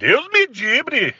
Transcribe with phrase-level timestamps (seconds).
[0.00, 1.14] Deus me dibre!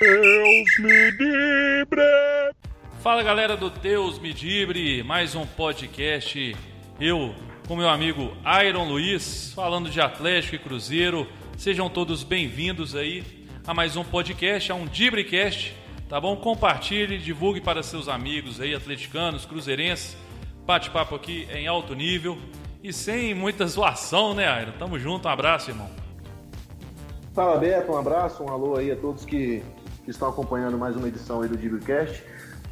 [0.00, 2.02] Deus me dibre!
[3.00, 6.56] Fala galera do Deus me dibre, mais um podcast.
[7.00, 7.32] Eu
[7.68, 8.36] com meu amigo
[8.66, 11.28] Iron Luiz, falando de Atlético e Cruzeiro.
[11.56, 15.74] Sejam todos bem-vindos aí a mais um podcast, a um Dibrecast,
[16.06, 16.36] tá bom?
[16.36, 20.14] Compartilhe, divulgue para seus amigos aí, atleticanos, cruzeirenses.
[20.66, 22.36] Bate-papo aqui em alto nível
[22.82, 24.72] e sem muita zoação, né, Iron?
[24.78, 25.88] Tamo junto, um abraço, irmão.
[27.32, 29.62] Fala, Beto, um abraço, um alô aí a todos que,
[30.04, 32.22] que estão acompanhando mais uma edição aí do Dibrecast.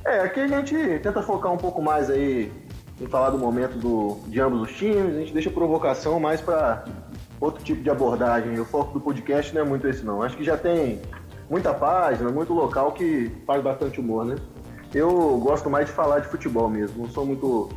[0.05, 2.53] É, aqui a gente tenta focar um pouco mais aí
[3.01, 6.85] em falar do momento do, de ambos os times, a gente deixa provocação mais para
[7.43, 8.59] outro tipo de abordagem.
[8.59, 10.23] O foco do podcast não é muito esse não.
[10.23, 11.03] Acho que já tem
[11.51, 14.37] muita página, muito local que faz bastante humor, né?
[14.95, 17.71] Eu gosto mais de falar de futebol mesmo, não sou muito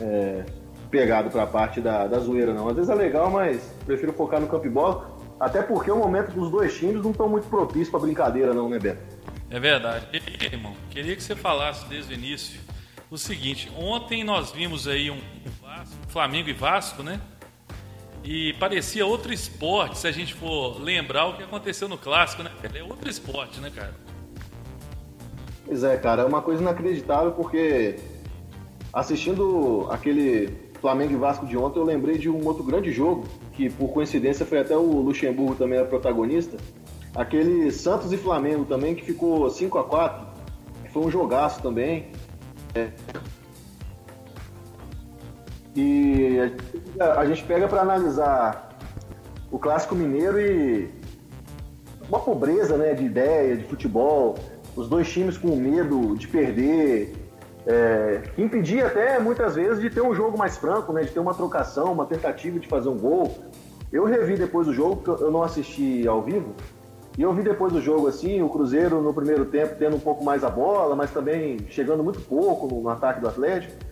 [0.00, 0.44] é,
[0.90, 2.68] pegado para a parte da, da zoeira não.
[2.68, 6.32] Às vezes é legal, mas prefiro focar no campo e bola, até porque o momento
[6.32, 9.16] dos dois times não estão muito propícios para brincadeira não, né, Beto?
[9.50, 10.06] É verdade.
[10.52, 12.60] irmão, queria que você falasse desde o início
[13.10, 15.20] o seguinte: ontem nós vimos aí um,
[15.62, 17.20] Vasco, Flamengo e Vasco, né?
[18.24, 22.50] E parecia outro esporte, se a gente for lembrar o que aconteceu no clássico, né?
[22.74, 23.94] É outro esporte, né, cara?
[25.64, 27.96] Pois é, cara, é uma coisa inacreditável porque
[28.92, 33.68] assistindo aquele Flamengo e Vasco de ontem, eu lembrei de um outro grande jogo, que
[33.68, 36.56] por coincidência foi até o Luxemburgo também era protagonista.
[37.14, 40.26] Aquele Santos e Flamengo também, que ficou 5 a 4
[40.92, 42.12] Foi um jogaço também.
[42.74, 42.90] É.
[45.80, 46.36] E
[46.98, 48.76] a gente pega para analisar
[49.48, 50.90] o clássico mineiro e
[52.08, 54.36] uma pobreza né, de ideia, de futebol,
[54.74, 57.14] os dois times com medo de perder,
[57.64, 61.20] é, que impedia até muitas vezes de ter um jogo mais franco, né, de ter
[61.20, 63.38] uma trocação, uma tentativa de fazer um gol.
[63.92, 66.56] Eu revi depois do jogo, eu não assisti ao vivo,
[67.16, 70.24] e eu vi depois do jogo assim, o Cruzeiro no primeiro tempo tendo um pouco
[70.24, 73.87] mais a bola, mas também chegando muito pouco no, no ataque do Atlético.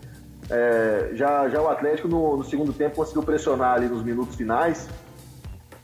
[0.50, 4.88] É, já, já o Atlético no, no, segundo tempo conseguiu pressionar ali nos minutos finais,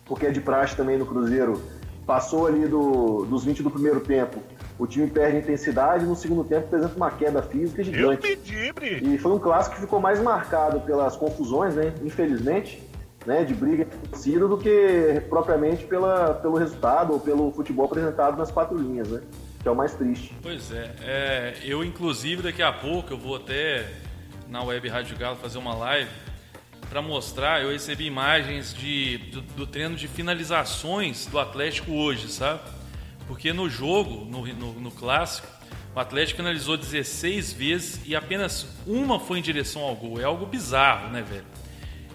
[0.04, 1.60] porque é de praxe também no Cruzeiro.
[2.06, 4.42] Passou ali do, dos 20 do primeiro tempo,
[4.78, 8.38] o time perde intensidade, no segundo tempo apresenta uma queda física gigante.
[9.02, 11.94] E foi um clássico que ficou mais marcado pelas confusões, né?
[12.02, 12.82] Infelizmente
[13.26, 18.50] né, de briga torcida do que propriamente pela, pelo resultado ou pelo futebol apresentado nas
[18.50, 19.20] quatro linhas, né?
[19.60, 20.34] Que é o mais triste.
[20.42, 23.86] Pois é, é eu inclusive daqui a pouco eu vou até
[24.52, 26.10] na web Rádio Galo fazer uma live
[26.90, 32.60] para mostrar, eu recebi imagens de, do, do, treino de finalizações do Atlético hoje, sabe?
[33.26, 35.48] Porque no jogo, no, no, no clássico,
[35.94, 40.20] o Atlético finalizou 16 vezes e apenas uma foi em direção ao gol.
[40.20, 41.46] É algo bizarro, né, velho?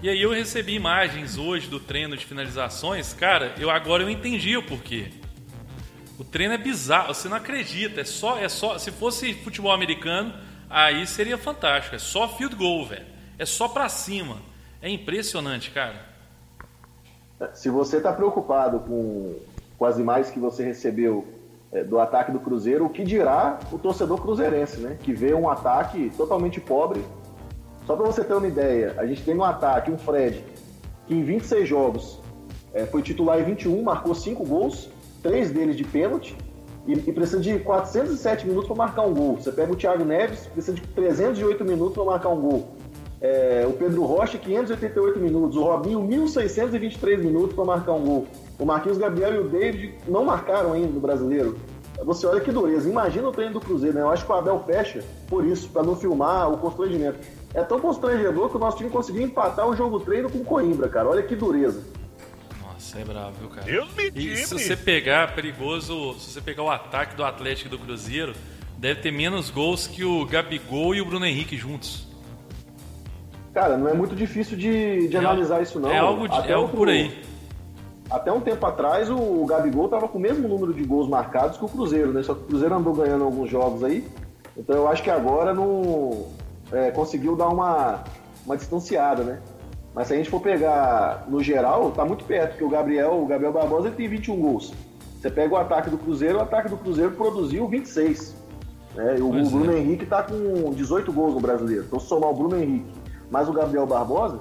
[0.04, 3.14] E aí eu recebi imagens hoje do treino de finalizações.
[3.14, 5.08] Cara, eu agora eu entendi o porquê.
[6.20, 8.02] O treino é bizarro, você não acredita.
[8.02, 8.78] É só, é só.
[8.78, 11.96] Se fosse futebol americano, aí seria fantástico.
[11.96, 13.06] É só field goal, velho.
[13.38, 14.38] É só pra cima.
[14.82, 16.06] É impressionante, cara.
[17.54, 19.36] Se você está preocupado com,
[19.78, 21.28] com as imagens que você recebeu
[21.72, 24.98] é, do ataque do Cruzeiro, o que dirá o torcedor cruzeirense, né?
[25.04, 27.04] Que vê um ataque totalmente pobre
[27.88, 30.44] só para você ter uma ideia, a gente tem no ataque um Fred
[31.08, 32.20] que em 26 jogos
[32.74, 34.90] é, foi titular em 21, marcou 5 gols,
[35.24, 36.36] 3 deles de pênalti,
[36.88, 39.38] e, e precisa de 407 minutos para marcar um gol.
[39.38, 42.68] Você pega o Thiago Neves, precisa de 308 minutos para marcar um gol.
[43.20, 45.58] É, o Pedro Rocha, 588 minutos.
[45.58, 48.28] O Robinho, 1.623 minutos para marcar um gol.
[48.60, 51.58] O Marquinhos Gabriel e o David não marcaram ainda no brasileiro.
[52.04, 52.88] Você olha que dureza.
[52.88, 54.02] Imagina o treino do Cruzeiro, né?
[54.04, 57.18] Eu acho que o Abel fecha por isso, para não filmar o constrangimento.
[57.54, 60.88] É tão constrangedor que o nosso time conseguiu empatar o jogo treino com o Coimbra,
[60.88, 61.10] cara.
[61.10, 61.82] Olha que dureza.
[62.98, 63.66] É bravo, viu, cara?
[63.66, 67.72] Deus me e se você pegar perigoso, se você pegar o ataque do Atlético e
[67.72, 68.34] do Cruzeiro,
[68.78, 72.08] deve ter menos gols que o Gabigol e o Bruno Henrique juntos.
[73.54, 75.92] Cara, não é muito difícil de, de é analisar isso, não.
[75.92, 77.24] É algo, de, é algo por aí.
[78.10, 81.66] Até um tempo atrás, o Gabigol estava com o mesmo número de gols marcados que
[81.66, 82.24] o Cruzeiro, né?
[82.24, 84.08] Só que o Cruzeiro andou ganhando alguns jogos aí.
[84.56, 86.26] Então eu acho que agora não
[86.72, 88.04] é, conseguiu dar uma,
[88.46, 89.40] uma distanciada, né?
[89.98, 93.26] Mas se a gente for pegar no geral, tá muito perto, porque o Gabriel, o
[93.26, 94.72] Gabriel Barbosa ele tem 21 gols.
[95.20, 98.36] Você pega o ataque do Cruzeiro, o ataque do Cruzeiro produziu 26.
[98.94, 99.16] Né?
[99.20, 99.80] o, o Bruno é.
[99.80, 101.86] Henrique tá com 18 gols no brasileiro.
[101.86, 102.92] Então, se somar o Bruno Henrique
[103.32, 104.40] mais o Gabriel Barbosa,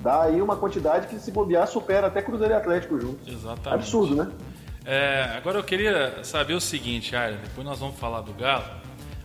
[0.00, 3.26] dá aí uma quantidade que, se bobear, supera até Cruzeiro e Atlético juntos.
[3.26, 3.82] Exatamente.
[3.82, 4.30] Absurdo, né?
[4.84, 8.64] É, agora eu queria saber o seguinte, Arlen, depois nós vamos falar do Galo,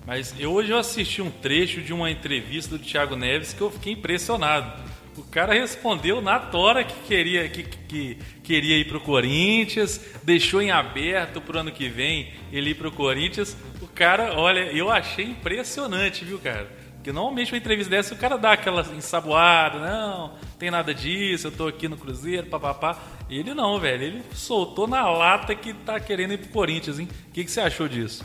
[0.05, 3.69] mas eu, hoje eu assisti um trecho de uma entrevista do Thiago Neves que eu
[3.69, 4.86] fiquei impressionado.
[5.17, 10.61] O cara respondeu na tora que queria, que, que queria ir para o Corinthians, deixou
[10.61, 13.57] em aberto para o ano que vem ele ir para o Corinthians.
[13.81, 16.69] O cara, olha, eu achei impressionante, viu, cara?
[16.93, 21.51] Porque normalmente uma entrevista dessa o cara dá aquela ensaboada, não, tem nada disso, eu
[21.51, 23.01] tô aqui no Cruzeiro, papapá.
[23.27, 27.07] Ele não, velho, ele soltou na lata que tá querendo ir pro Corinthians, hein?
[27.29, 28.23] O que, que você achou disso?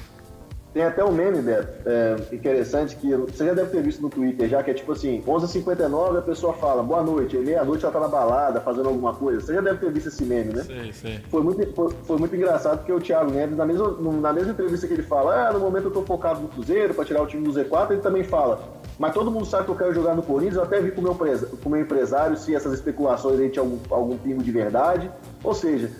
[0.72, 4.48] Tem até um meme, Beto, é, interessante, que você já deve ter visto no Twitter
[4.48, 8.00] já, que é tipo assim, 11h59 a pessoa fala, boa noite, e meia-noite ela tá
[8.00, 9.40] na balada, fazendo alguma coisa.
[9.40, 10.62] Você já deve ter visto esse meme, né?
[10.62, 11.20] Sei, sei.
[11.30, 14.86] Foi muito, foi, foi muito engraçado, porque o Thiago Neves, na mesma, na mesma entrevista
[14.86, 17.44] que ele fala, ah, no momento eu tô focado no Cruzeiro, pra tirar o time
[17.46, 18.60] do Z4, ele também fala,
[18.98, 21.04] mas todo mundo sabe que eu quero jogar no Corinthians, eu até vi com o
[21.04, 25.10] meu, com meu empresário se essas especulações aí tinham algum, algum pingo de verdade.
[25.42, 25.90] Ou seja,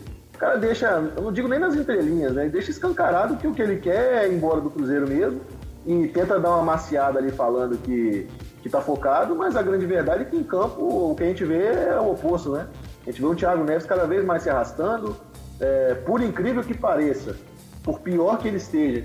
[0.43, 2.49] cara deixa, eu não digo nem nas entrelinhas, né?
[2.49, 5.41] Deixa escancarado que o que ele quer é ir embora do Cruzeiro mesmo
[5.87, 8.27] e tenta dar uma maciada ali falando que,
[8.61, 11.45] que tá focado, mas a grande verdade é que em campo o que a gente
[11.45, 12.67] vê é o oposto, né?
[13.07, 15.15] A gente vê o Thiago Neves cada vez mais se arrastando,
[15.61, 17.37] é, por incrível que pareça,
[17.85, 19.05] por pior que ele esteja,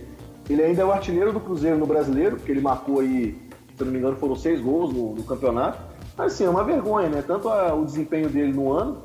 [0.50, 3.40] ele ainda é o artilheiro do Cruzeiro no Brasileiro, porque ele marcou aí,
[3.78, 5.78] se não me engano, foram seis gols no, no campeonato.
[6.18, 7.24] Mas assim, é uma vergonha, né?
[7.26, 9.04] Tanto a, o desempenho dele no ano,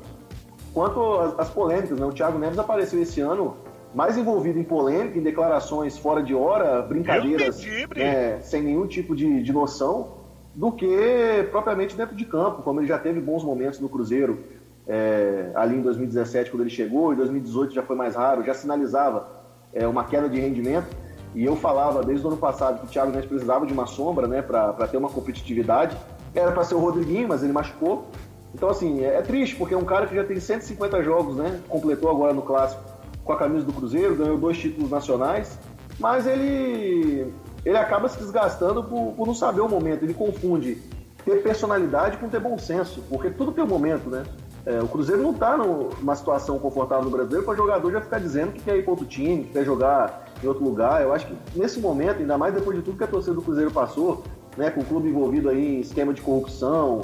[0.73, 2.05] Quanto às, polêmicas, né?
[2.05, 3.55] o Thiago Neves apareceu esse ano
[3.93, 7.63] mais envolvido em polêmica, em declarações fora de hora, brincadeiras
[7.95, 10.23] né, sem nenhum tipo de, de noção,
[10.55, 14.39] do que propriamente dentro de campo, como ele já teve bons momentos no Cruzeiro
[14.87, 19.27] é, ali em 2017, quando ele chegou, em 2018 já foi mais raro, já sinalizava
[19.73, 20.87] é, uma queda de rendimento.
[21.35, 24.27] E eu falava desde o ano passado que o Thiago Neves precisava de uma sombra
[24.27, 25.97] né, para ter uma competitividade.
[26.35, 28.07] Era para ser o Rodriguinho, mas ele machucou.
[28.53, 31.61] Então, assim, é, é, triste, porque é um cara que já tem 150 jogos, né?
[31.67, 32.83] Completou agora no Clássico
[33.23, 35.57] com a camisa do Cruzeiro, ganhou dois títulos nacionais,
[35.99, 37.33] mas ele,
[37.65, 40.03] ele acaba se desgastando por, por não saber o momento.
[40.03, 40.77] Ele confunde
[41.23, 44.23] ter personalidade com ter bom senso, porque tudo tem um momento, né?
[44.65, 48.19] É, o Cruzeiro não está numa situação confortável no brasileiro para o jogador já ficar
[48.19, 51.01] dizendo que quer ir para outro time, que quer jogar em outro lugar.
[51.01, 53.71] Eu acho que nesse momento, ainda mais depois de tudo que a torcida do Cruzeiro
[53.71, 54.23] passou,
[54.55, 57.01] né, com o clube envolvido aí em esquema de corrupção,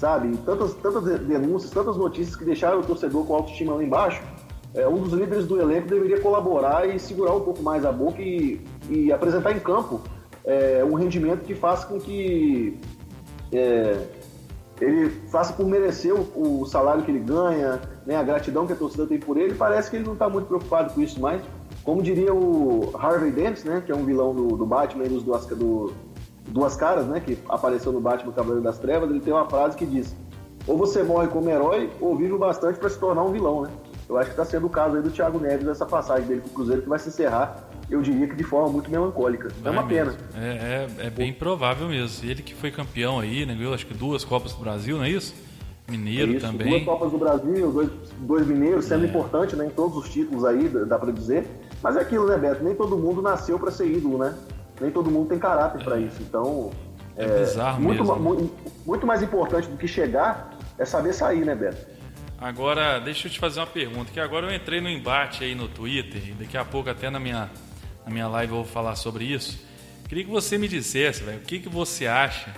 [0.00, 0.34] sabe?
[0.38, 4.22] Tantas, tantas denúncias, tantas notícias que deixaram o torcedor com autoestima lá embaixo.
[4.74, 8.22] É, um dos líderes do elenco deveria colaborar e segurar um pouco mais a boca
[8.22, 10.00] e, e apresentar em campo
[10.44, 12.78] é, um rendimento que faça com que
[13.52, 14.06] é,
[14.80, 18.76] ele faça por merecer o, o, salário que ele ganha, né, a gratidão que a
[18.76, 19.54] torcida tem por ele.
[19.54, 21.42] Parece que ele não está muito preocupado com isso mais.
[21.84, 25.24] Como diria o Harvey Dent, né, que é um vilão do, do Batman e dos,
[25.24, 25.92] do,
[26.50, 29.86] Duas Caras, né, que apareceu no Batman Cavaleiro das Trevas, ele tem uma frase que
[29.86, 30.14] diz:
[30.66, 33.70] ou você morre como herói, ou vive o bastante para se tornar um vilão, né?
[34.08, 36.50] Eu acho que está sendo o caso aí do Thiago Neves, essa passagem dele pro
[36.50, 39.48] Cruzeiro, que vai se encerrar, eu diria que de forma muito melancólica.
[39.48, 40.12] É vai é uma mesmo.
[40.12, 40.44] pena.
[40.44, 42.28] É, é, é, bem provável mesmo.
[42.28, 43.54] Ele que foi campeão aí, né?
[43.54, 45.34] Ganhou acho que duas Copas do Brasil, não é isso?
[45.88, 46.68] Mineiro é isso, também.
[46.68, 49.08] Duas Copas do Brasil, dois, dois mineiros, sendo é.
[49.08, 51.46] importante né, em todos os títulos aí, dá para dizer.
[51.82, 52.62] Mas é aquilo, né, Beto?
[52.62, 54.34] Nem todo mundo nasceu para ser ídolo, né?
[54.80, 56.22] Nem todo mundo tem caráter para isso.
[56.22, 56.70] Então,
[57.16, 58.16] é, é bizarro muito, mesmo.
[58.16, 61.86] Muito, muito mais importante do que chegar é saber sair, né, Beto?
[62.40, 65.68] Agora, deixa eu te fazer uma pergunta, que agora eu entrei no embate aí no
[65.68, 67.50] Twitter, e daqui a pouco até na minha,
[68.06, 69.62] na minha live eu vou falar sobre isso.
[70.08, 72.54] Queria que você me dissesse, velho, o que, que você acha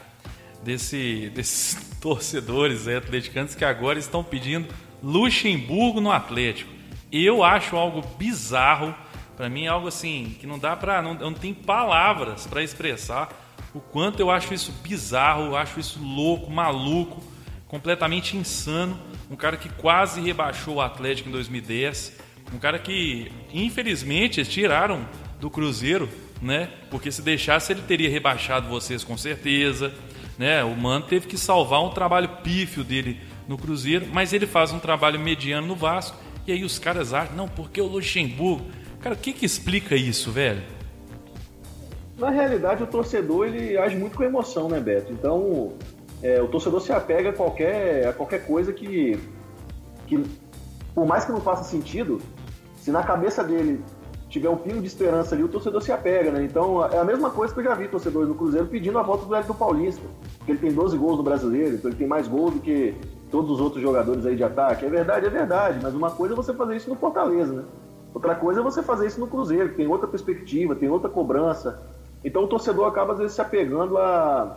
[0.62, 4.68] desse, desses torcedores aí, atleticanos que agora estão pedindo
[5.02, 6.70] Luxemburgo no Atlético.
[7.10, 8.94] Eu acho algo bizarro
[9.36, 13.28] para mim é algo assim que não dá para não, não tem palavras para expressar
[13.74, 17.22] o quanto eu acho isso bizarro, eu acho isso louco, maluco,
[17.66, 18.98] completamente insano.
[19.30, 22.18] Um cara que quase rebaixou o Atlético em 2010,
[22.52, 25.08] um cara que infelizmente tiraram
[25.40, 26.06] do Cruzeiro,
[26.40, 26.68] né?
[26.90, 29.94] Porque se deixasse ele teria rebaixado vocês com certeza,
[30.36, 30.62] né?
[30.62, 34.78] O Mano teve que salvar um trabalho pífio dele no Cruzeiro, mas ele faz um
[34.78, 36.16] trabalho mediano no Vasco.
[36.46, 38.66] E aí os caras acham, não, porque o Luxemburgo
[39.02, 40.62] Cara, o que que explica isso, velho?
[42.16, 45.12] Na realidade, o torcedor ele age muito com emoção, né, Beto?
[45.12, 45.72] Então,
[46.22, 49.18] é, o torcedor se apega a qualquer, a qualquer coisa que,
[50.06, 50.22] que,
[50.94, 52.20] por mais que não faça sentido,
[52.76, 53.82] se na cabeça dele
[54.28, 56.44] tiver um pingo de esperança ali, o torcedor se apega, né?
[56.44, 59.26] Então, é a mesma coisa que eu já vi torcedores do Cruzeiro pedindo a volta
[59.26, 60.06] do Hélio Paulista,
[60.38, 62.94] porque ele tem 12 gols no Brasileiro, então ele tem mais gols do que
[63.32, 64.86] todos os outros jogadores aí de ataque.
[64.86, 67.64] É verdade, é verdade, mas uma coisa é você fazer isso no Fortaleza, né?
[68.14, 71.82] Outra coisa é você fazer isso no Cruzeiro, que tem outra perspectiva, tem outra cobrança.
[72.24, 74.56] Então o torcedor acaba às vezes se apegando a,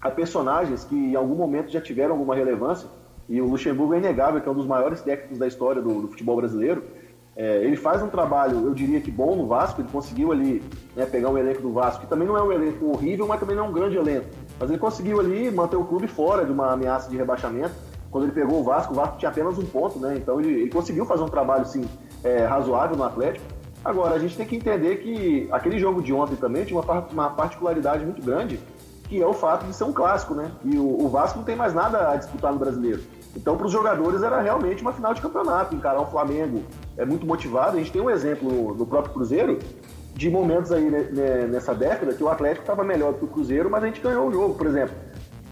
[0.00, 2.88] a personagens que em algum momento já tiveram alguma relevância.
[3.28, 6.08] E o Luxemburgo é inegável, que é um dos maiores técnicos da história do, do
[6.08, 6.82] futebol brasileiro.
[7.36, 10.60] É, ele faz um trabalho, eu diria que bom no Vasco, ele conseguiu ali
[10.96, 13.54] né, pegar um elenco do Vasco, que também não é um elenco horrível, mas também
[13.54, 14.26] não é um grande elenco.
[14.58, 17.74] Mas ele conseguiu ali manter o clube fora de uma ameaça de rebaixamento.
[18.10, 20.16] Quando ele pegou o Vasco, o Vasco tinha apenas um ponto, né?
[20.16, 21.84] Então ele, ele conseguiu fazer um trabalho assim,
[22.24, 23.44] é, razoável no Atlético.
[23.84, 27.30] Agora, a gente tem que entender que aquele jogo de ontem também tinha uma, uma
[27.30, 28.60] particularidade muito grande,
[29.04, 30.50] que é o fato de ser um clássico, né?
[30.64, 33.02] E o, o Vasco não tem mais nada a disputar no brasileiro.
[33.36, 35.74] Então, para os jogadores, era realmente uma final de campeonato.
[35.74, 36.64] Encarar o Flamengo
[36.96, 37.76] é muito motivado.
[37.76, 39.58] A gente tem um exemplo no próprio Cruzeiro
[40.14, 40.90] de momentos aí
[41.48, 44.26] nessa década que o Atlético estava melhor do que o Cruzeiro, mas a gente ganhou
[44.26, 44.54] o jogo.
[44.54, 44.94] Por exemplo,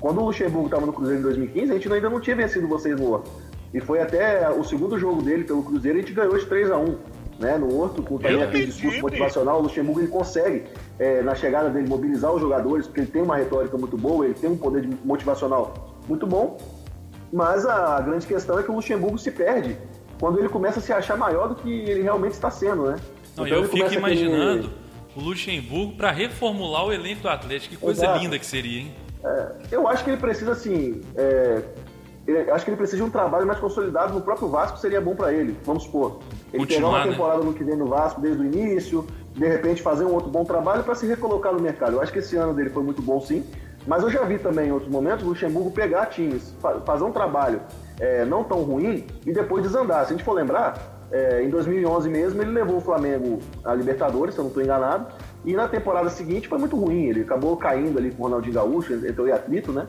[0.01, 2.99] quando o Luxemburgo estava no Cruzeiro em 2015, a gente ainda não tinha vencido vocês
[2.99, 3.31] no Horto.
[3.77, 6.79] E foi até o segundo jogo dele pelo Cruzeiro, a gente ganhou de 3 a
[6.79, 6.97] 1
[7.39, 9.59] né, no Horto, com também aquele discurso motivacional.
[9.59, 10.65] O Luxemburgo ele consegue,
[10.99, 14.33] é, na chegada dele, mobilizar os jogadores, porque ele tem uma retórica muito boa, ele
[14.33, 16.57] tem um poder motivacional muito bom.
[17.31, 19.77] Mas a grande questão é que o Luxemburgo se perde
[20.19, 22.97] quando ele começa a se achar maior do que ele realmente está sendo, né?
[23.37, 24.71] Não, então eu fico imaginando
[25.15, 27.75] o Luxemburgo para reformular o elenco do Atlético.
[27.75, 28.21] Que coisa Exato.
[28.21, 28.95] linda que seria, hein?
[29.23, 31.03] É, eu acho que ele precisa, assim.
[31.15, 31.63] É,
[32.53, 35.33] acho que ele precisa de um trabalho mais consolidado no próprio Vasco, seria bom para
[35.33, 35.57] ele.
[35.65, 36.19] Vamos supor.
[36.53, 37.45] Ele Continuar, pegar uma temporada né?
[37.47, 40.83] no que vem no Vasco desde o início, de repente fazer um outro bom trabalho
[40.83, 41.95] para se recolocar no mercado.
[41.95, 43.45] Eu acho que esse ano dele foi muito bom, sim.
[43.87, 46.53] Mas eu já vi também em outros momentos o Luxemburgo pegar times,
[46.85, 47.61] fazer um trabalho
[48.01, 50.05] é, não tão ruim e depois desandar.
[50.05, 54.35] Se a gente for lembrar, é, em 2011 mesmo ele levou o Flamengo à Libertadores,
[54.35, 55.07] se eu não estou enganado,
[55.45, 57.05] e na temporada seguinte foi muito ruim.
[57.05, 59.87] Ele acabou caindo ali com o Ronaldinho Gaúcho, entrou em atrito, né?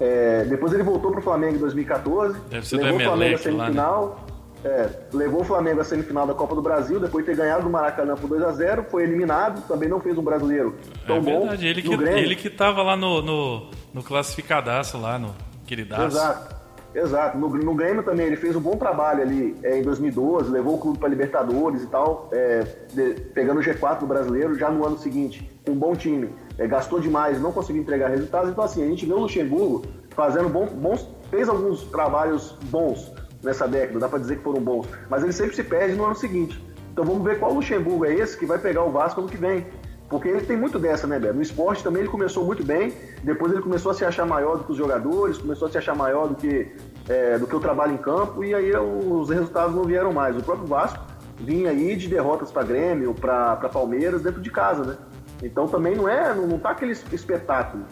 [0.00, 2.38] É, depois ele voltou para o Flamengo em 2014,
[2.72, 4.04] levou o Flamengo à semifinal.
[4.04, 4.30] Lá, né?
[4.62, 7.70] É, levou o Flamengo à semifinal da Copa do Brasil, depois de ter ganhado do
[7.70, 10.76] Maracanã por 2 a 0 foi eliminado, também não fez um brasileiro
[11.06, 11.48] tão é bom.
[11.52, 15.34] Ele que, ele que tava lá no, no, no classificadaço lá, no
[15.66, 16.16] queridaço.
[16.16, 16.60] Exato.
[16.94, 17.38] Exato.
[17.38, 20.78] No, no Grêmio também ele fez um bom trabalho ali é, em 2012, levou o
[20.78, 24.98] clube para Libertadores e tal, é, de, pegando o G4 do brasileiro já no ano
[24.98, 26.28] seguinte, com um bom time.
[26.60, 28.50] É, gastou demais, não conseguiu entregar resultados.
[28.50, 31.08] Então, assim, a gente vê o Luxemburgo fazendo bom, bons.
[31.30, 33.10] fez alguns trabalhos bons
[33.42, 36.14] nessa década, dá para dizer que foram bons, mas ele sempre se perde no ano
[36.14, 36.62] seguinte.
[36.92, 39.66] Então vamos ver qual Luxemburgo é esse que vai pegar o Vasco ano que vem.
[40.10, 41.34] Porque ele tem muito dessa, né, Beto?
[41.34, 44.64] No esporte também ele começou muito bem, depois ele começou a se achar maior do
[44.64, 46.70] que os jogadores, começou a se achar maior do que,
[47.08, 50.36] é, do que o trabalho em campo, e aí os resultados não vieram mais.
[50.36, 51.02] O próprio Vasco
[51.38, 54.96] vinha aí de derrotas para Grêmio, para Palmeiras, dentro de casa, né?
[55.42, 57.84] Então também não é, não, não tá aquele espetáculo.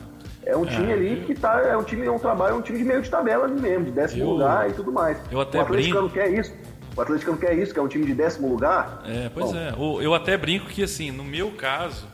[0.44, 1.60] É um time é, ali que tá.
[1.60, 3.84] É um time, é um trabalho, é um time de meio de tabela ali mesmo,
[3.86, 5.18] de décimo eu, lugar e tudo mais.
[5.30, 6.14] Eu até o Atlético brinco.
[6.14, 6.54] quer isso.
[6.96, 9.02] O Atlético quer isso, que é um time de décimo lugar.
[9.04, 9.58] É, pois Bom.
[9.58, 10.04] é.
[10.04, 12.06] Eu até brinco que, assim, no meu caso,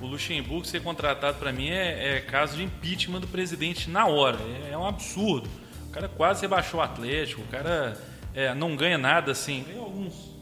[0.00, 4.38] o Luxemburgo ser contratado para mim é, é, caso de impeachment do presidente na hora.
[4.68, 5.48] É, é, um absurdo.
[5.88, 7.96] O cara quase rebaixou o Atlético, o cara
[8.34, 9.64] é, não ganha nada assim.
[9.64, 10.36] Tem alguns,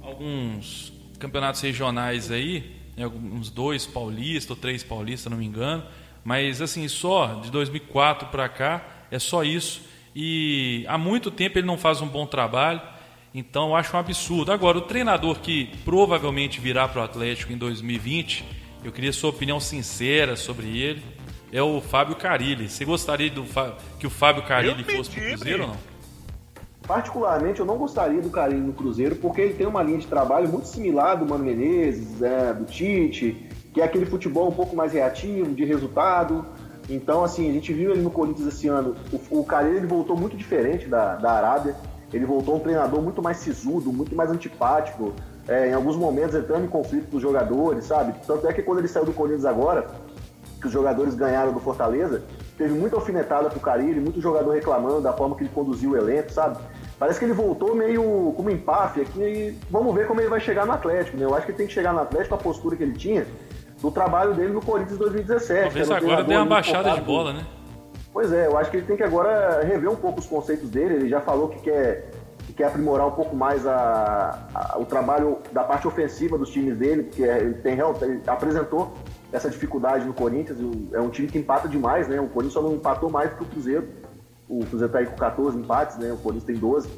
[0.00, 5.84] alguns campeonatos regionais aí, né, uns dois paulistas ou três paulistas, não me engano.
[6.24, 9.82] Mas assim, só de 2004 para cá é só isso.
[10.14, 12.80] E há muito tempo ele não faz um bom trabalho.
[13.34, 14.52] Então eu acho um absurdo.
[14.52, 18.44] Agora, o treinador que provavelmente virá para o Atlético em 2020,
[18.84, 21.02] eu queria sua opinião sincera sobre ele,
[21.50, 22.68] é o Fábio Carilli.
[22.68, 23.44] Você gostaria do,
[23.98, 25.91] que o Fábio Carilli fosse para o Cruzeiro ou não?
[26.86, 30.48] Particularmente, eu não gostaria do Carilli no Cruzeiro, porque ele tem uma linha de trabalho
[30.48, 34.92] muito similar do Mano Menezes, é, do Tite que é aquele futebol um pouco mais
[34.92, 36.44] reativo, de resultado.
[36.88, 38.94] Então, assim, a gente viu ele no Corinthians esse ano.
[39.12, 41.74] O, o ele voltou muito diferente da, da Arábia.
[42.12, 45.14] Ele voltou um treinador muito mais sisudo, muito mais antipático.
[45.48, 48.14] É, em alguns momentos entrando em conflito com os jogadores, sabe?
[48.26, 49.88] Tanto é que quando ele saiu do Corinthians agora,
[50.60, 52.22] que os jogadores ganharam do Fortaleza,
[52.56, 56.30] teve muita alfinetada pro Carilli, muito jogador reclamando da forma que ele conduziu o elenco,
[56.30, 56.58] sabe?
[56.98, 60.66] Parece que ele voltou meio como empáfia aqui e vamos ver como ele vai chegar
[60.66, 61.24] no Atlético, né?
[61.24, 63.26] Eu acho que ele tem que chegar no Atlético, a postura que ele tinha,
[63.80, 65.64] do trabalho dele no Corinthians 2017.
[65.64, 67.44] Talvez agora dê uma baixada de bola, né?
[68.12, 70.94] Pois é, eu acho que ele tem que agora rever um pouco os conceitos dele.
[70.94, 72.10] Ele já falou que quer,
[72.46, 76.76] que quer aprimorar um pouco mais a, a, o trabalho da parte ofensiva dos times
[76.76, 78.92] dele, porque ele, tem, ele apresentou
[79.32, 80.58] essa dificuldade no Corinthians.
[80.92, 82.20] É um time que empata demais, né?
[82.20, 83.88] O Corinthians só não empatou mais que o Cruzeiro.
[84.48, 86.12] O Cruzeiro está aí com 14 empates, né?
[86.12, 86.88] O Corinthians tem 12.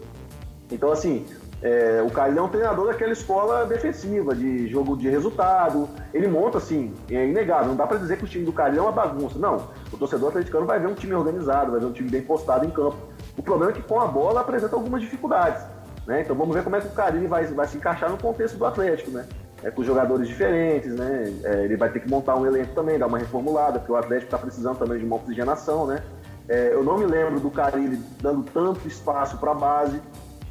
[0.70, 1.24] Então, assim,
[1.62, 5.88] é, o Carilho é um treinador daquela escola defensiva, de jogo de resultado.
[6.12, 7.68] Ele monta, assim, é inegável.
[7.68, 9.38] Não dá para dizer que o time do Carilho é uma bagunça.
[9.38, 9.68] Não.
[9.92, 12.70] O torcedor atleticano vai ver um time organizado, vai ver um time bem postado em
[12.70, 12.96] campo.
[13.36, 15.64] O problema é que com a bola apresenta algumas dificuldades.
[16.06, 16.20] Né?
[16.22, 18.66] Então vamos ver como é que o Carilho vai, vai se encaixar no contexto do
[18.66, 19.26] Atlético, né?
[19.64, 21.32] É, com jogadores diferentes, né?
[21.42, 24.26] É, ele vai ter que montar um elenco também, dar uma reformulada, porque o Atlético
[24.26, 26.02] está precisando também de uma oxigenação, né?
[26.46, 30.00] É, eu não me lembro do Carilli dando tanto espaço para a base.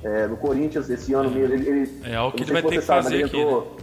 [0.03, 2.72] É, no Corinthians, esse ano mesmo, ele, ele- É algo que eu não ele vai
[2.72, 3.77] ter que sabe, fazer aqui, entrou-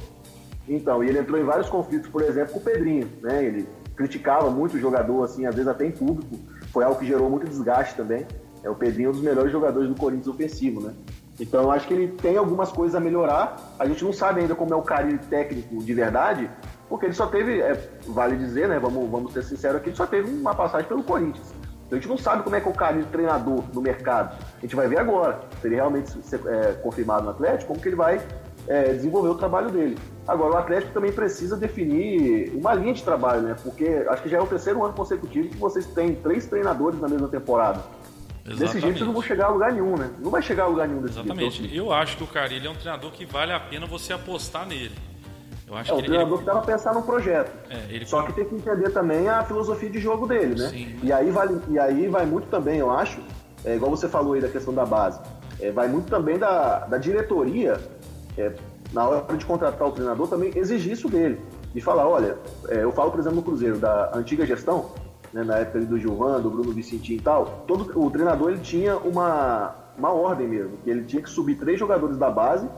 [0.69, 3.43] Então, e ele entrou em vários conflitos, por exemplo, com o Pedrinho, né?
[3.45, 6.37] Ele criticava muito o jogador, assim, às vezes até em público.
[6.73, 8.27] Foi algo que gerou muito desgaste também.
[8.63, 10.93] É o Pedrinho é um dos melhores jogadores do Corinthians ofensivo, né?
[11.41, 13.57] Então, acho que ele tem algumas coisas a melhorar.
[13.79, 16.51] A gente não sabe ainda como é o Carilli técnico de verdade,
[16.87, 18.79] porque ele só teve, é, vale dizer, né?
[18.79, 21.55] Vamos, vamos ser sinceros aqui, ele só teve uma passagem pelo Corinthians.
[21.87, 24.37] Então, a gente não sabe como é que é o Carilli treinador no mercado.
[24.59, 27.89] A gente vai ver agora, se ele realmente ser é, confirmado no Atlético, como que
[27.89, 28.21] ele vai
[28.69, 29.99] é, desenvolver o trabalho dele.
[30.29, 33.57] Agora, o Atlético também precisa definir uma linha de trabalho, né?
[33.63, 37.09] Porque acho que já é o terceiro ano consecutivo que vocês têm três treinadores na
[37.09, 37.81] mesma temporada.
[38.45, 40.11] Desse jeito não vão chegar a lugar nenhum, né?
[40.19, 41.63] Não vai chegar a lugar nenhum desse Exatamente.
[41.63, 41.75] jeito.
[41.75, 44.95] Eu acho que o Carilli é um treinador que vale a pena você apostar nele.
[45.69, 47.53] Eu acho É, o que ele, treinador que dá pra pensar num projeto.
[47.71, 50.69] É, ele- Só que tem que entender também a filosofia de jogo dele, né?
[50.69, 50.97] Sim.
[51.03, 53.21] E, aí vale, e aí vai muito também, eu acho,
[53.65, 55.21] é, igual você falou aí da questão da base,
[55.61, 57.81] é, vai muito também da, da diretoria,
[58.37, 58.53] é,
[58.93, 61.39] na hora de contratar o treinador, também exigir isso dele.
[61.73, 62.37] De falar, olha,
[62.69, 64.91] é, eu falo, por exemplo, no Cruzeiro, da antiga gestão,
[65.33, 68.61] né, na época ali do Gilvan, do Bruno Vicentinho e tal, todo, o treinador ele
[68.61, 72.69] tinha uma, uma ordem mesmo, que ele tinha que subir três jogadores da base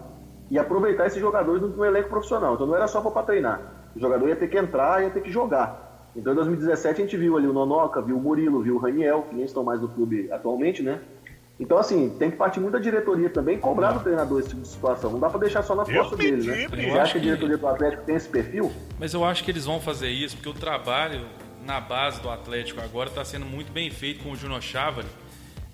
[0.51, 2.55] e aproveitar esses jogadores no, no elenco profissional.
[2.55, 3.61] Então não era só para treinar.
[3.97, 6.11] O jogador ia ter que entrar, ia ter que jogar.
[6.15, 9.27] Então em 2017 a gente viu ali o Nonoca, viu o Murilo, viu o Raniel,
[9.29, 11.01] que nem estão mais no clube atualmente, né?
[11.61, 14.69] Então, assim, tem que partir muito da diretoria também cobrar do treinador esse tipo de
[14.69, 15.13] situação.
[15.13, 16.67] Não dá para deixar só costas me dele, né?
[16.69, 18.73] Você acha que a diretoria do Atlético tem esse perfil?
[18.99, 21.25] Mas eu acho que eles vão fazer isso, porque o trabalho
[21.65, 25.09] na base do Atlético agora está sendo muito bem feito com o Júnior Chávali,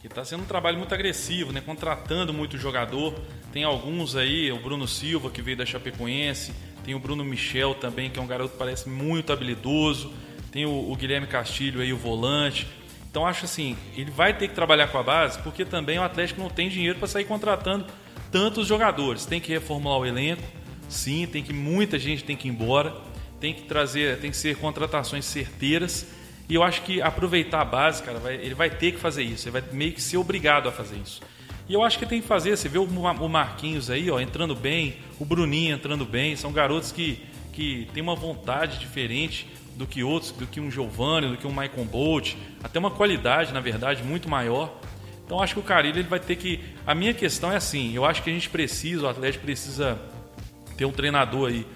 [0.00, 1.60] que está sendo um trabalho muito agressivo, né?
[1.60, 3.14] contratando muito jogador.
[3.52, 6.52] Tem alguns aí, o Bruno Silva, que veio da Chapecoense,
[6.84, 10.12] tem o Bruno Michel também, que é um garoto que parece muito habilidoso,
[10.52, 12.66] tem o, o Guilherme Castilho aí, o volante.
[13.10, 16.40] Então acho assim, ele vai ter que trabalhar com a base, porque também o Atlético
[16.40, 17.86] não tem dinheiro para sair contratando
[18.30, 19.26] tantos jogadores.
[19.26, 20.42] Tem que reformular o elenco,
[20.88, 22.94] sim, tem que muita gente tem que ir embora,
[23.40, 26.06] tem que trazer, tem que ser contratações certeiras.
[26.48, 29.48] E eu acho que aproveitar a base, cara, vai- ele vai ter que fazer isso,
[29.48, 31.20] ele vai meio que ser obrigado a fazer isso.
[31.68, 34.18] E eu acho que tem que fazer, você vê o Ma- o Marquinhos aí, ó,
[34.18, 37.20] entrando bem, o Bruninho entrando bem, são garotos que,
[37.52, 41.50] que têm uma vontade diferente do que outros, do que um Giovanni, do que um
[41.50, 42.34] Michael Bolt,
[42.64, 44.80] até uma qualidade, na verdade, muito maior.
[45.26, 46.58] Então acho que o Carilho ele vai ter que.
[46.86, 49.98] A minha questão é assim, eu acho que a gente precisa, o Atlético precisa
[50.78, 51.66] ter um treinador aí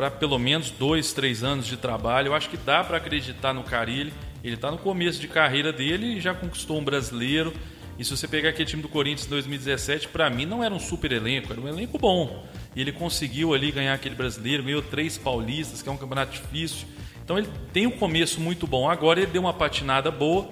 [0.00, 2.28] para pelo menos dois, três anos de trabalho.
[2.28, 4.10] Eu acho que dá para acreditar no Carilli.
[4.42, 7.52] Ele está no começo de carreira dele e já conquistou um brasileiro.
[7.98, 10.80] E se você pegar aquele time do Corinthians em 2017, para mim não era um
[10.80, 12.46] super elenco, era um elenco bom.
[12.74, 16.88] E ele conseguiu ali ganhar aquele brasileiro, ganhou três paulistas, que é um campeonato difícil.
[17.22, 18.88] Então ele tem um começo muito bom.
[18.88, 20.48] Agora ele deu uma patinada boa.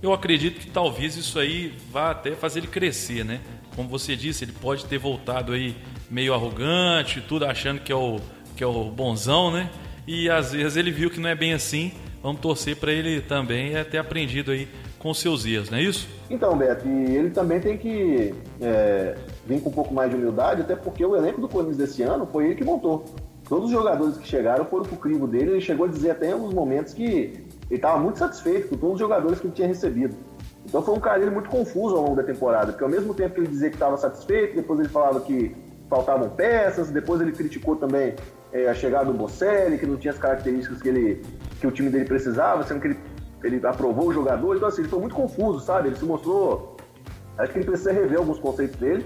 [0.00, 3.42] Eu acredito que talvez isso aí vá até fazer ele crescer, né?
[3.74, 5.76] Como você disse, ele pode ter voltado aí
[6.10, 8.18] meio arrogante, tudo achando que é o
[8.56, 9.70] que é o bonzão, né?
[10.06, 11.92] E às vezes ele viu que não é bem assim.
[12.22, 14.66] Vamos torcer para ele também é ter aprendido aí
[14.98, 16.08] com seus erros, não é isso?
[16.28, 19.14] Então, Beto, ele também tem que é,
[19.46, 22.26] vir com um pouco mais de humildade, até porque o elenco do Corinthians desse ano
[22.26, 23.04] foi ele que montou.
[23.48, 26.32] Todos os jogadores que chegaram foram pro crivo dele, ele chegou a dizer até em
[26.32, 30.16] alguns momentos que ele estava muito satisfeito com todos os jogadores que ele tinha recebido.
[30.64, 33.40] Então foi um cara muito confuso ao longo da temporada, porque ao mesmo tempo que
[33.40, 35.54] ele dizia que estava satisfeito, depois ele falava que
[35.88, 38.16] faltavam peças, depois ele criticou também
[38.52, 41.22] é, a chegada do Bocelli, que não tinha as características que, ele,
[41.60, 42.98] que o time dele precisava, sendo que ele,
[43.42, 44.56] ele aprovou o jogador.
[44.56, 45.88] Então, assim, ele foi muito confuso, sabe?
[45.88, 46.76] Ele se mostrou.
[47.38, 49.04] Acho que ele precisa rever alguns conceitos dele.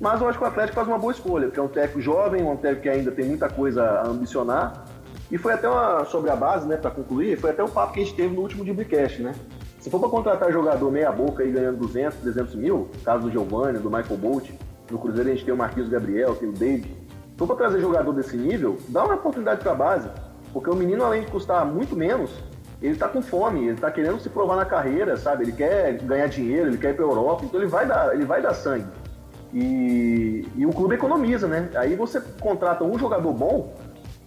[0.00, 2.42] Mas eu acho que o Atlético faz uma boa escolha, porque é um técnico jovem,
[2.42, 4.84] um técnico que ainda tem muita coisa a ambicionar.
[5.30, 8.00] E foi até uma, sobre a base, né, para concluir, foi até o papo que
[8.00, 9.34] a gente teve no último Dibcast, né?
[9.78, 13.78] Se for para contratar jogador meia boca aí ganhando 200, 300 mil, caso do Giovanni,
[13.78, 14.50] do Michael Bolt,
[14.90, 16.96] no Cruzeiro a gente tem o Marquinhos Gabriel, tem o David.
[17.38, 20.08] For para trazer jogador desse nível, dá uma oportunidade para a base,
[20.52, 22.32] porque o menino, além de custar muito menos,
[22.82, 25.44] ele tá com fome, ele tá querendo se provar na carreira, sabe?
[25.44, 28.42] Ele quer ganhar dinheiro, ele quer ir pra Europa, então ele vai dar, ele vai
[28.42, 28.88] dar sangue.
[29.54, 31.70] E, e o clube economiza, né?
[31.76, 33.72] Aí você contrata um jogador bom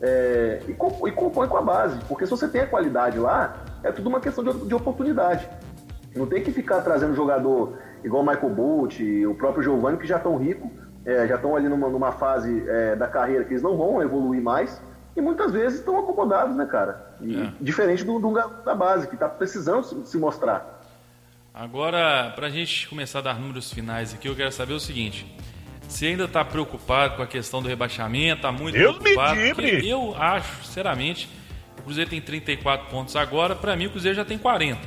[0.02, 3.92] é, e, e compõe com a base, porque se você tem a qualidade lá, é
[3.92, 5.50] tudo uma questão de, de oportunidade.
[6.16, 10.16] Não tem que ficar trazendo jogador igual o Michael Bolt, o próprio Giovanni, que já
[10.16, 10.72] estão ricos,
[11.06, 14.42] é, já estão ali numa, numa fase é, da carreira que eles não vão evoluir
[14.42, 14.82] mais,
[15.16, 17.16] e muitas vezes estão acomodados, né, cara?
[17.22, 17.52] E- É.
[17.60, 18.32] Diferente do, do
[18.64, 20.80] da base, que está precisando se, se mostrar.
[21.54, 25.26] Agora, para a gente começar a dar números finais aqui, eu quero saber o seguinte:
[25.88, 28.38] você ainda está preocupado com a questão do rebaixamento?
[28.38, 29.40] Está muito Deus me preocupado?
[29.86, 31.30] eu acho, sinceramente,
[31.78, 34.80] o Cruzeiro tem 34 pontos agora, para mim o Cruzeiro já tem 40.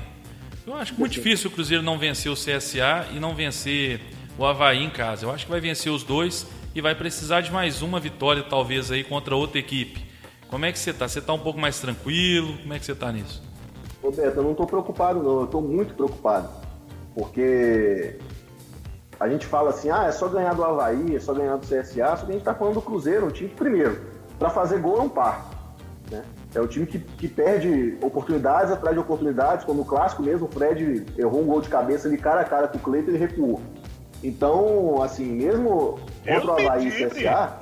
[0.66, 4.00] Eu acho muito difícil o Cruzeiro não vencer o CSA e não vencer
[4.38, 5.26] o Havaí em casa.
[5.26, 8.90] Eu acho que vai vencer os dois e vai precisar de mais uma vitória, talvez,
[8.90, 10.04] aí contra outra equipe.
[10.48, 11.08] Como é que você está?
[11.08, 12.58] Você está um pouco mais tranquilo?
[12.58, 13.42] Como é que você está nisso?
[14.02, 15.38] Roberto, eu não estou preocupado, não.
[15.40, 16.48] Eu estou muito preocupado.
[17.14, 18.18] Porque
[19.18, 22.16] a gente fala assim, ah, é só ganhar do Havaí, é só ganhar do CSA,
[22.16, 24.00] só que a gente está falando do Cruzeiro, um time que, primeiro,
[24.38, 25.76] para fazer gol é um par.
[26.10, 26.22] Né?
[26.54, 30.50] É o time que, que perde oportunidades atrás de oportunidades, como no clássico mesmo, o
[30.50, 33.60] Fred errou um gol de cabeça ali cara a cara com o Cleiton e recuou.
[34.24, 37.52] Então, assim, mesmo contra o Havaí e CSA,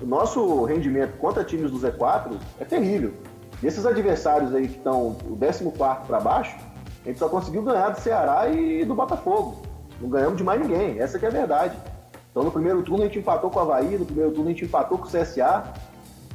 [0.00, 3.12] o nosso rendimento contra times do Z4 é terrível.
[3.60, 5.72] Desses adversários aí que estão o 14
[6.06, 6.56] para baixo,
[7.04, 9.62] a gente só conseguiu ganhar do Ceará e do Botafogo.
[10.00, 11.76] Não ganhamos de mais ninguém, essa que é a verdade.
[12.30, 14.64] Então no primeiro turno a gente empatou com o Havaí, no primeiro turno a gente
[14.64, 15.64] empatou com o CSA.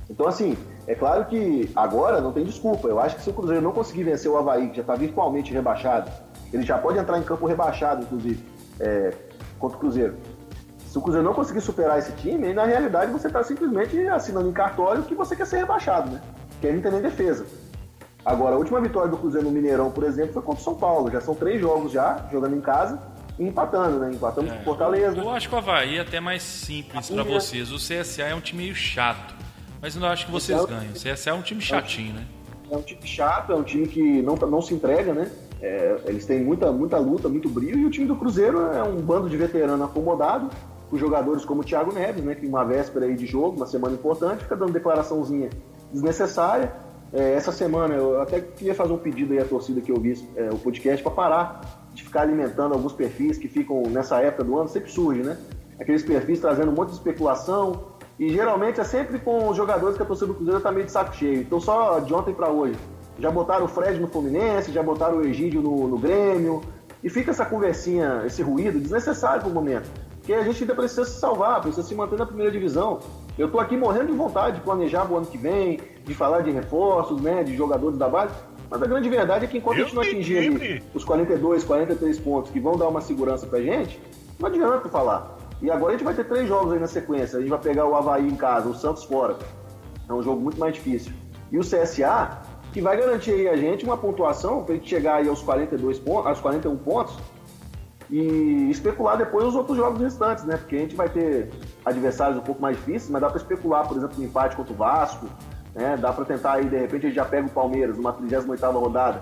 [0.10, 2.88] Então assim, é claro que agora não tem desculpa.
[2.88, 5.54] Eu acho que se o Cruzeiro não conseguir vencer o Havaí, que já está virtualmente
[5.54, 6.12] rebaixado,
[6.52, 8.44] ele já pode entrar em campo rebaixado, inclusive,
[8.80, 9.14] é,
[9.60, 10.16] contra o Cruzeiro.
[10.88, 14.50] Se o Cruzeiro não conseguir superar esse time, aí na realidade você está simplesmente assinando
[14.50, 16.22] em cartório que você quer ser rebaixado, né?
[16.60, 17.46] Quer não tem nem defesa.
[18.26, 21.10] Agora, a última vitória do Cruzeiro no Mineirão, por exemplo, foi contra o São Paulo.
[21.12, 23.00] Já são três jogos já, jogando em casa
[23.38, 24.12] e empatando, né?
[24.12, 25.18] Empatamos é, com Fortaleza.
[25.18, 27.72] Eu, eu acho que o Havaí é até mais simples para vocês.
[27.72, 29.36] O CSA é um time meio chato.
[29.82, 30.92] Mas eu não acho que vocês então, ganham.
[30.92, 32.28] O CSA é um time chatinho, né?
[32.70, 35.32] É um time chato, é um time que não, não se entrega, né?
[35.62, 37.80] É, eles têm muita, muita luta, muito brilho.
[37.80, 40.50] E o time do Cruzeiro é um bando de veterano acomodado,
[40.90, 42.36] com jogadores como o Thiago Neves, né?
[42.36, 45.50] Que uma véspera aí de jogo, uma semana importante, fica dando declaraçãozinha
[45.92, 46.72] desnecessária.
[47.12, 50.14] É, essa semana eu até queria fazer um pedido aí à torcida que eu vi
[50.36, 51.62] é, o podcast para parar
[51.94, 55.38] de ficar alimentando alguns perfis que ficam nessa época do ano, sempre surge, né?
[55.80, 57.88] Aqueles perfis trazendo um monte de especulação
[58.20, 60.92] e geralmente é sempre com os jogadores que a torcida do Cruzeiro tá meio de
[60.92, 61.42] saco cheio.
[61.42, 62.76] Então só de ontem para hoje.
[63.20, 66.62] Já botaram o Fred no Fluminense, já botaram o Egídio no, no Grêmio.
[67.04, 69.90] E fica essa conversinha, esse ruído desnecessário pro momento.
[70.18, 73.00] Porque a gente ainda precisa se salvar, precisa se manter na primeira divisão.
[73.38, 76.52] Eu estou aqui morrendo de vontade de planejar o ano que vem, de falar de
[76.52, 78.34] reforços, né, de jogadores da base.
[78.70, 82.52] Mas a grande verdade é que enquanto a gente não atingir os 42, 43 pontos
[82.52, 84.00] que vão dar uma segurança pra gente,
[84.38, 85.38] não adianta falar.
[85.62, 87.38] E agora a gente vai ter três jogos aí na sequência.
[87.38, 89.38] A gente vai pegar o Havaí em casa, o Santos fora.
[90.08, 91.12] É um jogo muito mais difícil.
[91.52, 96.00] E o CSA, que vai garantir a gente uma pontuação para gente chegar aos 42
[96.00, 97.18] pontos, aos 41 pontos,
[98.10, 100.58] e especular depois os outros jogos restantes, né?
[100.58, 101.50] Porque a gente vai ter
[101.86, 104.76] adversários um pouco mais difíceis, mas dá para especular, por exemplo, um empate contra o
[104.76, 105.28] Vasco,
[105.76, 105.96] né?
[105.96, 109.22] Dá para tentar aí, de repente, a gente já pega o Palmeiras numa 38ª rodada,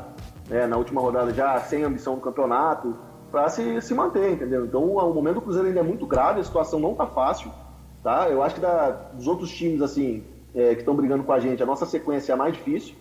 [0.50, 0.66] né?
[0.66, 2.96] Na última rodada já sem ambição no campeonato,
[3.30, 4.66] para se, se manter, entendeu?
[4.66, 7.52] Então, o momento do Cruzeiro ainda é muito grave, a situação não tá fácil,
[8.02, 8.30] tá?
[8.30, 10.24] Eu acho que da, dos outros times, assim,
[10.56, 12.96] é, que estão brigando com a gente, a nossa sequência é a mais difícil,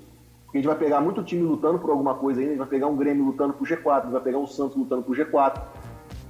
[0.56, 2.68] porque a gente vai pegar muito time lutando por alguma coisa ainda, a gente vai
[2.68, 5.60] pegar um Grêmio lutando por G4, a gente vai pegar um Santos lutando por G4.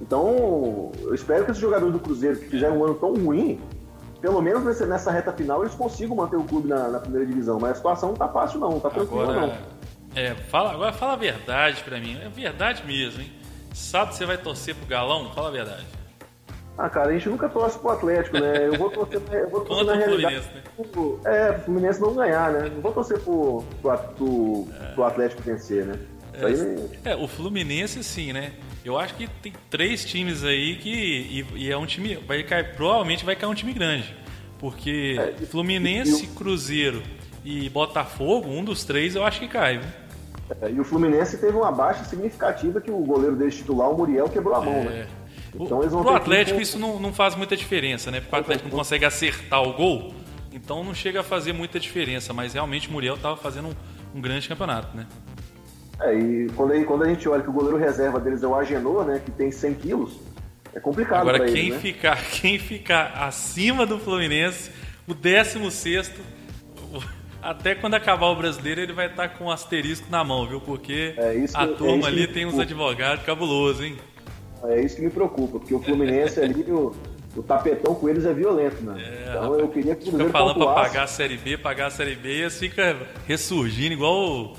[0.01, 3.59] Então, eu espero que esses jogadores do Cruzeiro que fizeram um ano tão ruim,
[4.21, 7.59] pelo menos nessa reta final, eles consigam manter o clube na, na primeira divisão.
[7.59, 9.53] Mas a situação não tá fácil, não, não tá tranquila, não.
[10.15, 12.17] É, fala, agora fala a verdade pra mim.
[12.23, 13.31] É verdade mesmo, hein?
[13.73, 15.31] Sábado você vai torcer pro Galão?
[15.31, 15.85] Fala a verdade.
[16.77, 18.67] Ah, cara, a gente nunca torce pro Atlético, né?
[18.67, 20.41] Eu vou torcer, eu vou torcer na realidade.
[20.41, 20.85] Fluminense, né?
[20.91, 22.71] pro, é, pro Fluminense não ganhar, né?
[22.73, 25.99] Não vou torcer pro, pro, pro, pro Atlético vencer, né?
[27.03, 28.53] É, é, o Fluminense sim, né?
[28.85, 30.89] Eu acho que tem três times aí que.
[30.89, 32.15] E, e, é um time.
[32.15, 34.15] Vai cair, provavelmente vai cair um time grande.
[34.59, 37.01] Porque é, Fluminense, e, Cruzeiro
[37.43, 39.89] e Botafogo, um dos três eu acho que cai, viu?
[40.61, 44.29] É, e o Fluminense teve uma baixa significativa que o goleiro dele titular, o Muriel,
[44.29, 45.07] quebrou a mão, né?
[45.53, 45.63] É.
[45.63, 48.19] Então, vão Pro Atlético isso não, não faz muita diferença, né?
[48.19, 50.13] Porque o Atlético não consegue acertar o gol,
[50.51, 52.33] então não chega a fazer muita diferença.
[52.33, 55.07] Mas realmente o Muriel estava fazendo um, um grande campeonato, né?
[55.99, 58.55] É, e quando, aí, quando a gente olha que o goleiro reserva deles é o
[58.55, 60.19] Agenor, né, que tem 100 quilos,
[60.75, 61.79] é complicado Agora, quem, ele, né?
[61.79, 64.69] ficar, quem ficar acima do Fluminense,
[65.07, 66.13] o 16
[67.41, 70.59] até quando acabar o brasileiro, ele vai estar com um asterisco na mão, viu?
[70.59, 73.97] Porque é a é turma é ali tem uns advogados cabulosos, hein?
[74.63, 76.93] É isso que me preocupa, porque o Fluminense ali, o,
[77.35, 78.95] o tapetão com eles é violento, né?
[78.97, 80.79] É, então rapaz, eu queria que o Cruzeiro Fica falando pontuasse.
[80.79, 84.55] pra pagar a Série B, pagar a Série B, e eles fica ressurgindo igual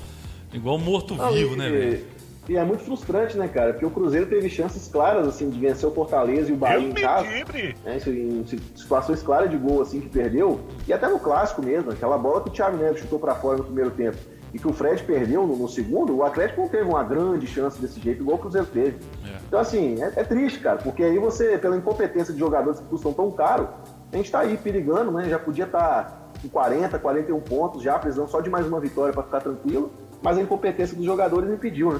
[0.51, 2.05] Igual morto-vivo, né, velho?
[2.47, 3.73] E é muito frustrante, né, cara?
[3.73, 6.91] Porque o Cruzeiro teve chances claras, assim, de vencer o Fortaleza e o Bahia em
[6.91, 7.27] casa.
[7.27, 8.43] Né, em
[8.75, 10.59] situações claras de gol, assim, que perdeu.
[10.87, 13.65] E até no clássico mesmo, aquela bola que o Thiago Neves chutou para fora no
[13.65, 14.17] primeiro tempo
[14.53, 17.79] e que o Fred perdeu no, no, segundo, o Atlético não teve uma grande chance
[17.79, 18.97] desse jeito, igual o Cruzeiro teve.
[19.25, 19.37] É.
[19.47, 23.13] Então, assim, é, é, triste, cara, porque aí você, pela incompetência de jogadores que custam
[23.13, 23.69] tão caro,
[24.11, 25.29] a gente tá aí perigando, né?
[25.29, 29.13] Já podia estar tá com 40, 41 pontos, já precisando só de mais uma vitória
[29.13, 31.99] para ficar tranquilo mas a incompetência dos jogadores impediu, né?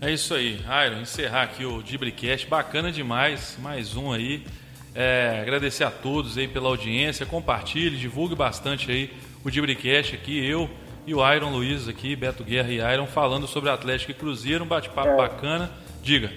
[0.00, 1.00] É isso aí, Iron.
[1.00, 2.46] Encerrar aqui o Dibricast.
[2.46, 3.58] Bacana demais.
[3.60, 4.46] Mais um aí.
[4.94, 7.26] É, agradecer a todos aí pela audiência.
[7.26, 9.12] Compartilhe, divulgue bastante aí
[9.44, 10.42] o Dibricast aqui.
[10.42, 10.70] Eu
[11.10, 14.62] e o Iron Luiz aqui, Beto Guerra e Iron, falando sobre Atlético e Cruzeiro.
[14.62, 15.16] Um bate-papo É.
[15.16, 15.68] bacana.
[16.02, 16.30] Diga.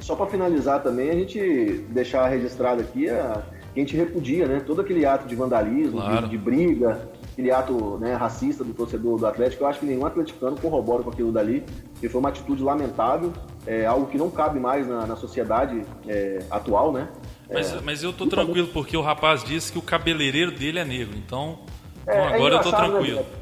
[0.00, 4.60] Só para finalizar também, a gente deixar registrado aqui a, que a gente repudia, né?
[4.66, 6.22] Todo aquele ato de vandalismo, Claro.
[6.24, 9.62] de, de briga, aquele ato né, racista do torcedor do Atlético.
[9.62, 13.32] Eu acho que nenhum atleticano corrobora com aquilo dali, porque foi uma atitude lamentável,
[13.66, 17.08] é algo que não cabe mais na, na sociedade é, atual, né?
[17.48, 21.16] Mas, mas eu tô tranquilo porque o rapaz disse que o cabeleireiro dele é negro.
[21.16, 21.60] Então,
[22.04, 23.18] É, então é agora eu tô né, tranquilo.
[23.18, 23.35] Beto?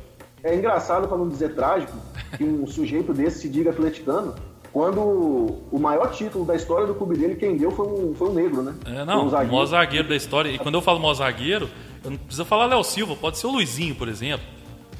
[0.45, 1.97] É engraçado, para não dizer trágico,
[2.37, 4.35] que um sujeito desse se diga atleticano,
[4.73, 8.35] quando o maior título da história do clube dele, quem deu foi um, foi um
[8.35, 8.75] negro, né?
[8.85, 9.53] É, não, um o zagueiro.
[9.55, 10.51] maior zagueiro da história.
[10.51, 11.69] E quando eu falo maior zagueiro,
[12.05, 14.45] eu não preciso falar Léo Silva, pode ser o Luizinho, por exemplo.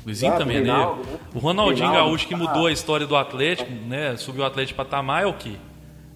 [0.07, 1.13] Luizinho Exato, também é Reinaldo, negro.
[1.13, 1.19] né?
[1.35, 2.39] O Ronaldinho Reinaldo, Gaúcho que ah.
[2.39, 4.17] mudou a história do Atlético, né?
[4.17, 5.57] Subiu o Atlético patamar é o quê?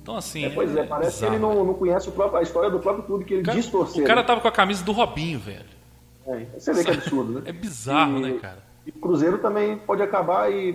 [0.02, 0.44] Então, assim.
[0.44, 3.04] É, pois é, parece que ele não, não conhece o próprio- a história do próprio
[3.04, 4.02] clube que ele O torcer.
[4.02, 4.26] o cara né?
[4.26, 5.64] tava com a camisa do Robinho, velho.
[6.26, 7.42] É, você vê que absurdo, né?
[7.46, 8.67] É bizarro, E- né, cara?
[8.88, 10.72] E o Cruzeiro também pode acabar e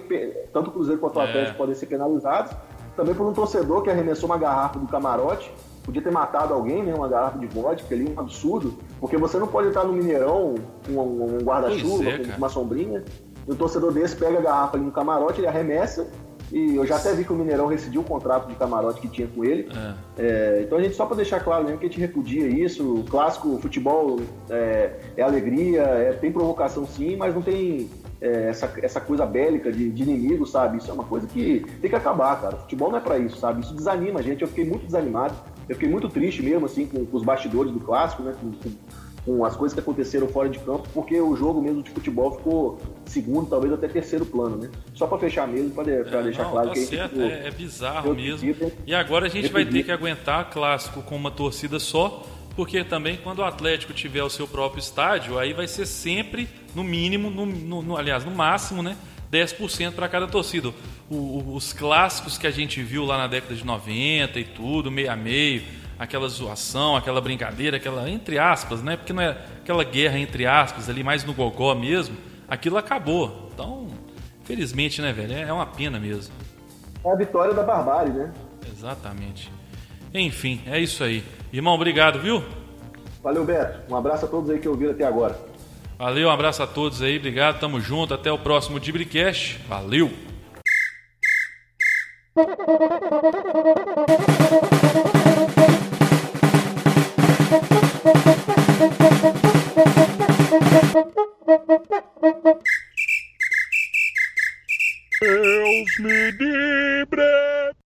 [0.53, 1.25] tanto o Cruzeiro quanto o É.
[1.29, 2.51] Atlético podem ser penalizados.
[2.95, 5.51] Também por um torcedor que arremessou uma garrafa do camarote,
[5.83, 6.93] podia ter matado alguém, né?
[6.93, 8.75] Uma garrafa de vodka ali, um absurdo.
[8.99, 10.53] Porque você não pode estar no Mineirão
[10.85, 13.03] com um, um guarda-chuva, é, com uma sombrinha.
[13.47, 16.07] E um torcedor desse pega a garrafa ali no camarote, ele arremessa.
[16.51, 19.27] E eu já até vi que o Mineirão rescindiu o contrato de camarote que tinha
[19.27, 19.67] com ele.
[19.75, 19.93] É.
[20.23, 22.99] É, então a gente só para deixar claro mesmo que a gente repudia isso.
[22.99, 24.19] O clássico, o futebol
[24.51, 27.89] é, é alegria, é- tem provocação sim, mas não tem
[28.23, 30.77] é, essa, essa coisa bélica de, de inimigo, sabe?
[30.77, 32.55] Isso é uma coisa que tem que acabar, cara.
[32.55, 33.61] O futebol não é para isso, sabe?
[33.61, 34.41] Isso desanima a gente.
[34.41, 35.35] Eu fiquei muito desanimado,
[35.67, 38.33] eu fiquei muito triste mesmo, assim, com, com os bastidores do clássico, né?
[38.39, 38.75] Com, com-
[39.25, 42.77] com as coisas que aconteceram fora de campo, porque o jogo mesmo de futebol ficou
[43.05, 44.69] segundo, talvez até terceiro plano, né?
[44.93, 47.51] Só para fechar mesmo, para É, deixar não, claro tá que certo, ficou- é, é
[47.51, 48.49] bizarro mesmo.
[48.49, 48.73] hein?
[48.85, 52.23] E agora a gente vai ter que aguentar clássico com uma torcida só,
[52.55, 56.83] porque também quando o Atlético tiver o seu próprio estádio, aí vai ser sempre, no
[56.83, 58.95] mínimo, no, no- no- aliás, no máximo, né?
[59.31, 60.69] 10% para cada torcida.
[61.09, 64.91] O- o- os clássicos que a gente viu lá na década de 90 e tudo,
[64.91, 65.63] meio a meio,
[65.97, 68.95] aquela zoação, aquela brincadeira, aquela entre aspas, né?
[68.97, 69.29] Porque não é
[69.61, 72.15] aquela guerra entre aspas ali, mais no gogó mesmo,
[72.47, 73.49] aquilo acabou.
[73.53, 73.87] Então,
[74.43, 75.33] felizmente, né, velho?
[75.33, 76.33] É é uma pena mesmo.
[77.03, 78.31] É a vitória da barbárie, né?
[78.71, 79.51] Exatamente.
[80.13, 81.23] Enfim, é isso aí.
[81.51, 82.43] Irmão, obrigado, viu?
[83.21, 83.91] Valeu, Beto.
[83.91, 85.37] Um abraço a todos aí que ouviram até agora.
[85.97, 89.59] Valeu, um abraço a todos aí, obrigado, tamo junto, até o próximo Dibricast.
[89.67, 90.11] Valeu!
[92.35, 92.49] Thank
[101.69, 101.79] you.